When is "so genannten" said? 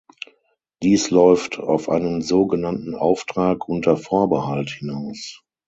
2.23-2.95